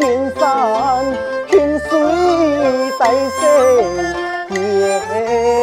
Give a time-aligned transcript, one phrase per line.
[0.00, 1.04] 金山，
[1.50, 1.90] 金水
[2.98, 3.02] 在
[3.36, 3.40] 西
[4.48, 5.59] 天。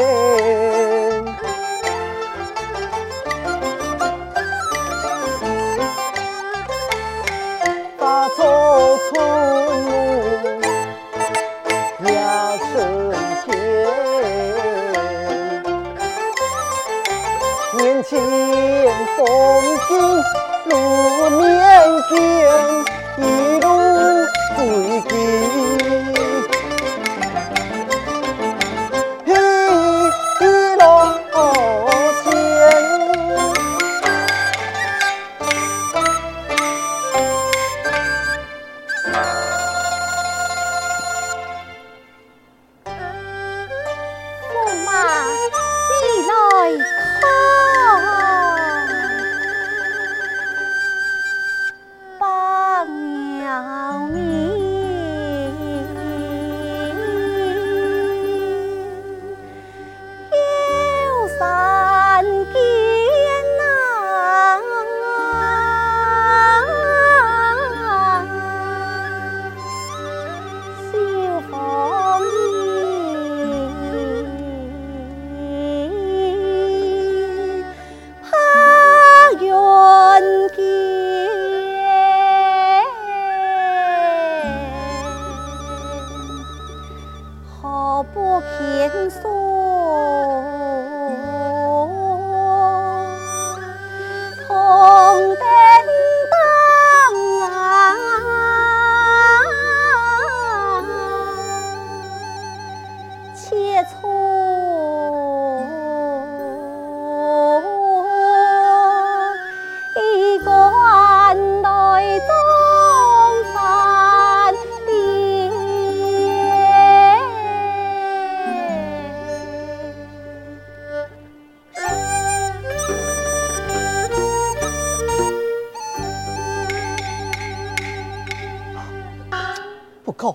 [130.08, 130.34] 不可，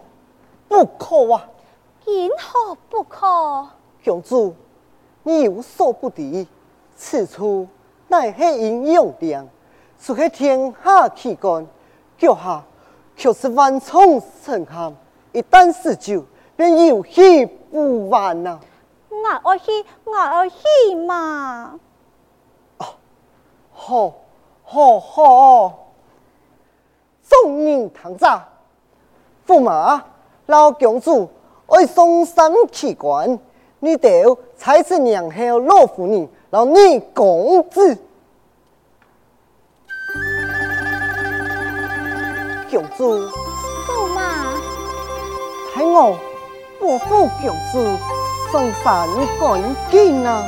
[0.69, 1.49] 不可啊！
[2.05, 3.67] 因何不可？
[4.05, 4.55] 公主，
[5.23, 6.47] 你有所不敌，
[6.95, 7.67] 此处
[8.09, 9.49] 乃是英雄殿，
[9.99, 11.67] 除去天下奇观，
[12.19, 12.63] 脚下
[13.17, 14.95] 却是万重深寒。
[15.33, 16.23] 一旦失救，
[16.55, 18.61] 便有去不完呐！
[19.43, 19.73] 我要去，
[20.05, 21.81] 我要去嘛！
[22.77, 22.87] 哦，
[23.73, 24.13] 好，
[24.65, 25.79] 好，好！
[27.23, 28.39] 众人同在，
[29.47, 30.03] 驸马，
[30.47, 31.29] 老公主
[31.67, 33.39] 爱送上奇观，
[33.81, 34.25] 你得
[34.57, 37.99] 才是娘后老夫人，老你公子。
[42.71, 43.19] 公主，
[43.87, 44.53] 驸马，
[45.75, 46.17] 睇我
[46.79, 47.99] 不负公主，
[48.51, 49.09] 送上
[49.39, 50.45] 赶紧啊！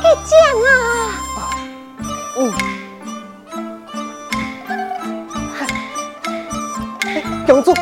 [0.00, 0.32] 给奖
[0.66, 0.68] 啊！
[2.38, 2.38] 嗯，
[7.06, 7.74] 哎，公主，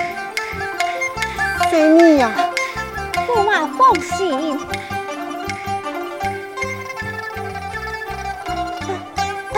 [1.70, 2.30] 是你呀？
[3.26, 4.58] 驸马放心。
[8.80, 8.90] 哎
[9.52, 9.56] 哎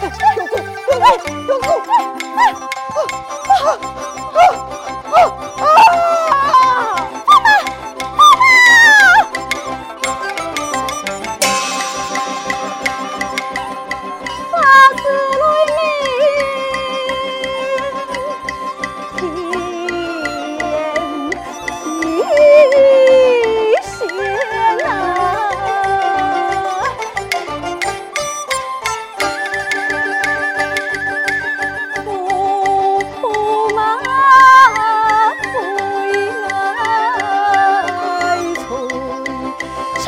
[0.00, 0.02] 哎，
[0.34, 0.52] 公主，
[0.86, 1.00] 公主，
[1.46, 1.68] 公主，
[2.36, 2.40] 哎，
[3.48, 3.68] 啊啊
[4.32, 4.38] 啊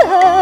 [0.07, 0.38] 啊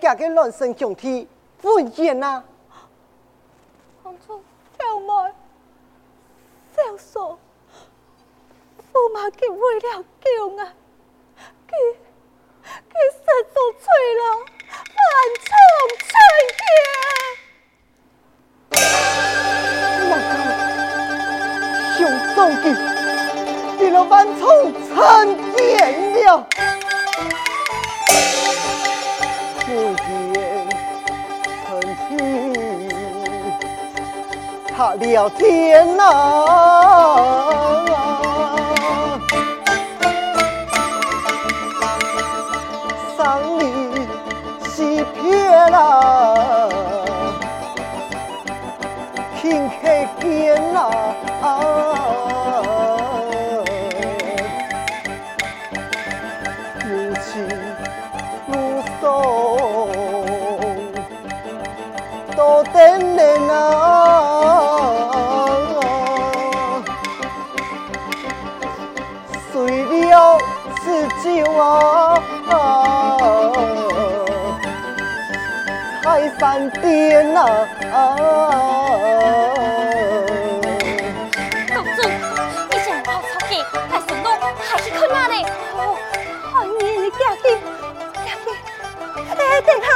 [0.00, 1.28] 家嘅乱生兄弟
[1.62, 2.42] 欢颜啊！
[4.02, 4.42] 公主，
[4.78, 5.12] 小妹，
[6.74, 7.38] 小嫂，
[8.92, 10.56] 驸马给为了救我，
[11.68, 11.72] 佢
[12.64, 13.20] 佢实
[13.52, 13.84] 做错
[14.18, 14.22] 了，
[14.96, 14.98] 犯
[15.44, 15.48] 错
[15.98, 16.08] 错
[22.34, 22.64] 送去，
[23.78, 25.58] 给了万重参见
[26.24, 26.48] 了。
[29.70, 30.04] 目前
[31.64, 32.18] 臣听
[34.76, 36.02] 他聊天呐。
[77.40, 77.48] 店
[77.90, 77.96] 呐！
[81.72, 81.98] 公主，
[82.70, 83.56] 你想跑出去，
[83.88, 84.26] 还是我
[84.58, 85.34] 还是去哪里？
[85.72, 85.96] 哦，
[86.52, 87.42] 欢迎你嫁去，
[88.12, 88.46] 嫁去，
[89.30, 89.88] 哎，等下，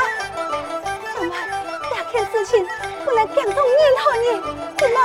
[1.15, 1.31] 怎么
[1.91, 2.67] 这件事情
[3.05, 4.27] 不能讲中任何人？
[4.79, 4.97] 怎么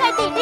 [0.12, 0.40] 低调？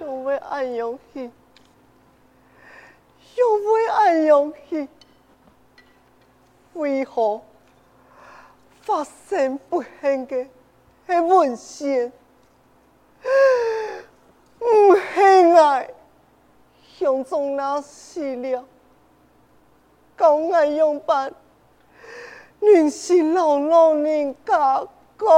[0.00, 1.14] 因为俺有气。
[1.18, 1.47] 又
[4.08, 4.88] 为安阳去，
[6.72, 7.42] 为何
[8.80, 10.46] 发生不幸的
[11.06, 12.10] 系文献？
[14.60, 15.20] 唔系
[15.58, 15.90] 爱，
[16.98, 18.64] 乡中那死了，
[20.16, 21.30] 讲爱用办，
[22.62, 24.86] 恁是老老人家
[25.18, 25.28] 讲。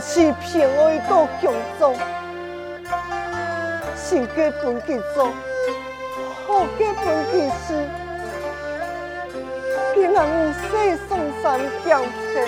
[0.00, 1.94] 欺骗我一道强壮，
[3.94, 5.28] 先给本给做，
[6.46, 7.86] 后给本给事，
[9.94, 12.40] 给俺五岁送上香车，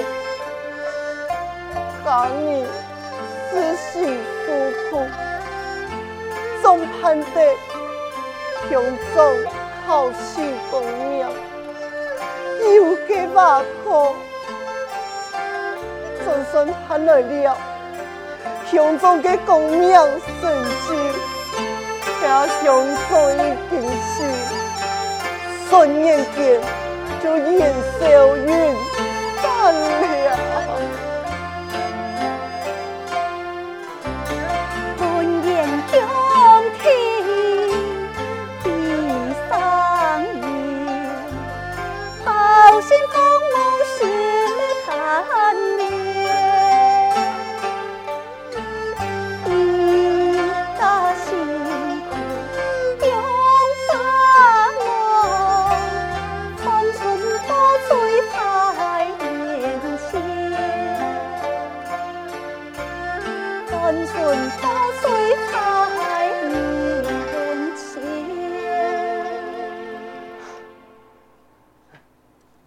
[2.04, 2.64] 家里
[3.50, 4.48] 思辛苦
[4.90, 5.06] 苦，
[6.62, 7.54] 总盼得
[8.68, 8.82] 强
[9.14, 9.16] 壮
[9.86, 10.40] 好气
[10.70, 10.82] 公
[12.62, 14.14] 庙，又给瓦壳。
[16.24, 17.56] 总算盼来了，
[18.70, 20.06] 乡中的公庙
[20.40, 20.50] 圣
[20.86, 20.94] 旨，
[22.22, 23.36] 家乡中已
[23.68, 24.14] 经是
[25.68, 25.72] 转
[26.04, 26.60] 眼间
[27.22, 28.48] 就烟消云
[29.42, 29.74] 散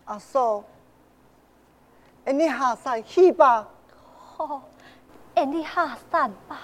[0.05, 0.63] 阿嫂，
[2.25, 3.67] 哎，你下山去吧。
[4.17, 4.61] 好，
[5.33, 6.59] 哎，你下山吧。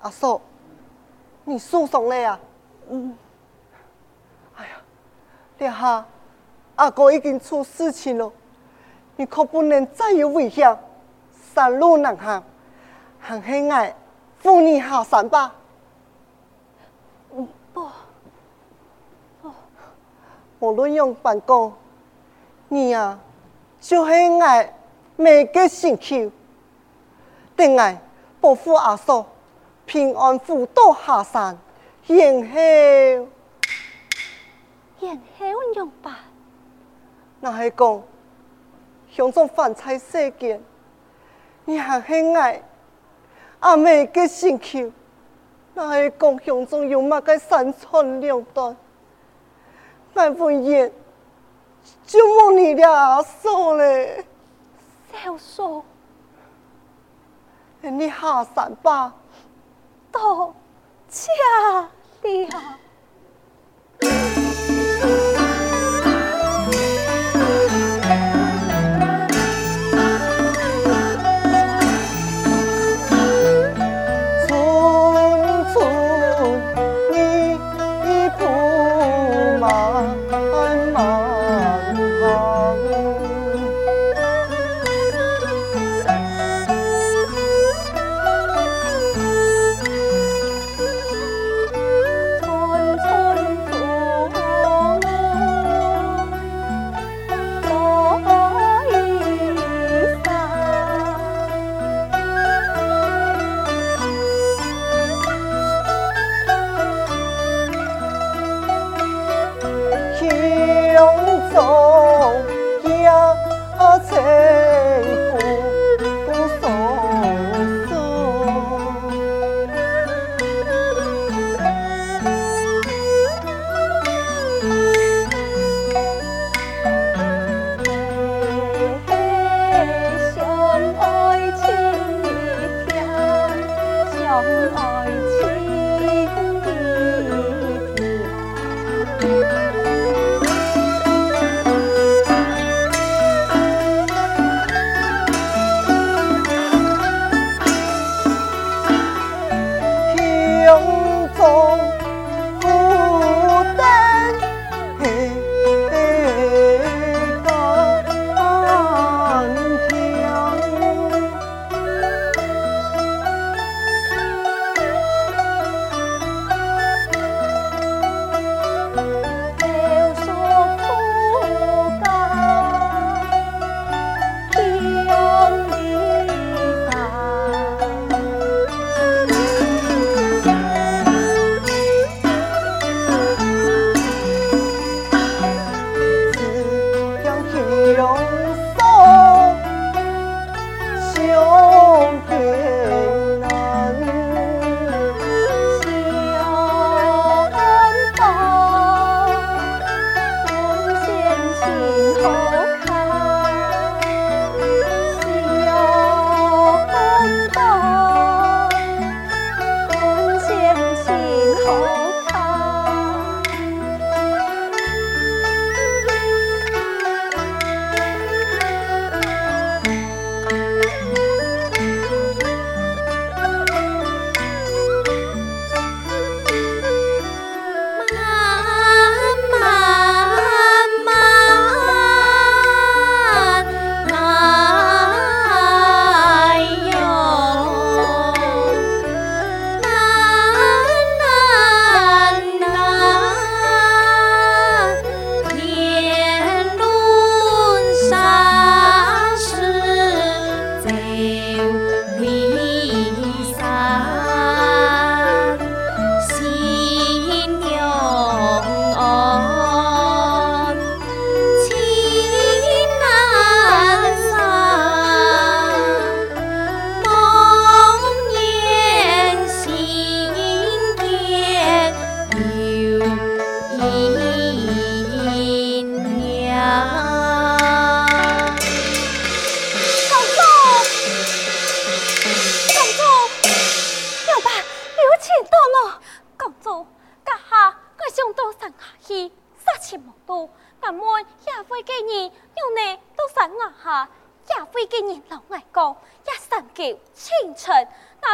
[0.00, 0.40] 阿嫂，
[1.44, 2.38] 你受伤了呀？
[2.90, 3.16] 嗯。
[4.56, 4.76] 哎呀，
[5.58, 6.04] 你下，
[6.74, 8.32] 阿哥已经出事情了，
[9.14, 10.76] 你可不能再有危险，
[11.54, 12.42] 山路难行，
[13.20, 13.94] 还是爱
[14.38, 15.54] 扶你下山吧。
[20.64, 21.74] 无论用办公，
[22.68, 23.20] 你呀、啊，
[23.80, 24.74] 就是爱
[25.14, 26.32] 每个星期，
[27.54, 28.00] 等爱
[28.40, 29.26] 保护阿嫂
[29.84, 31.58] 平安辅导下山，
[32.06, 32.18] 然
[32.50, 33.28] 后，
[35.00, 36.14] 然后用办，
[37.40, 38.02] 那系讲
[39.12, 40.62] 乡中饭菜世间，
[41.66, 42.62] 你还很爱，
[43.60, 44.90] 阿妹个星期，
[45.74, 48.74] 那还讲乡中有嘛个三寸两断，
[50.14, 50.90] 俺文言
[52.06, 54.24] 就问你俩嫂嘞，
[55.12, 55.84] 小嫂，
[57.80, 59.12] 你下山吧，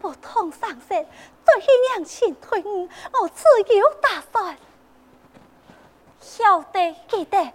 [0.00, 1.06] 不通上身，
[1.44, 2.88] 对于娘亲退恩，
[3.20, 3.44] 我自
[3.76, 4.56] 有打算。
[6.20, 7.52] 晓得，记得，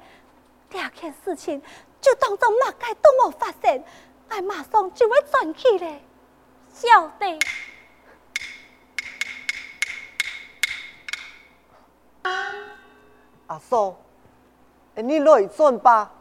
[0.69, 1.61] 第二件事情
[1.99, 3.83] 就当做马街都没发生，
[4.29, 6.01] 我马上就会转去嘞。
[6.71, 7.39] 晓得。
[13.47, 13.95] 阿嫂，
[14.95, 16.11] 你来转吧。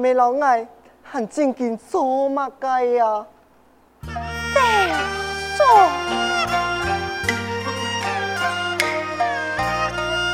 [0.00, 0.66] 妹老爱
[1.02, 3.26] 很正经做乜该呀？
[4.54, 4.60] 小
[5.58, 5.66] 做，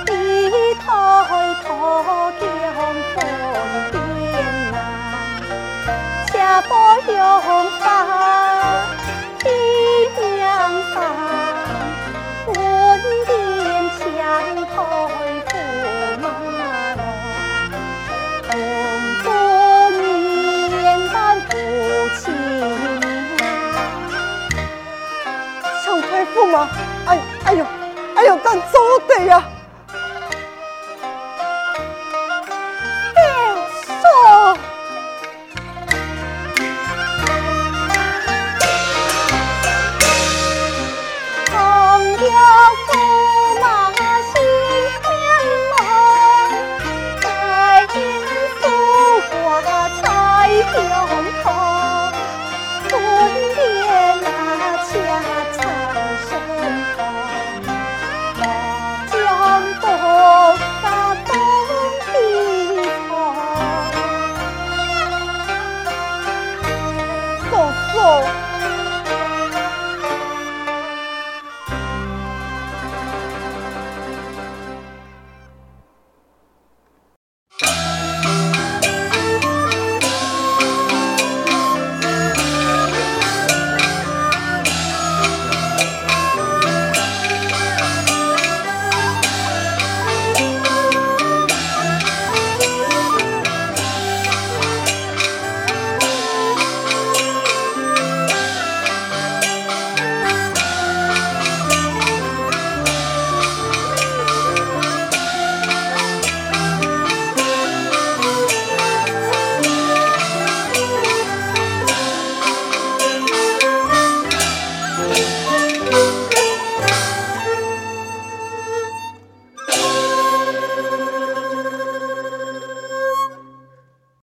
[0.07, 0.13] 低
[0.75, 0.87] 抬
[1.65, 1.67] 头
[2.77, 2.79] 向
[3.13, 3.17] 风
[3.91, 3.95] 边
[4.71, 4.75] 来，
[6.33, 6.71] 下坡
[7.09, 7.19] 用
[27.07, 27.65] 哎，哎呦，
[28.15, 29.43] 哎呦，咱走的呀！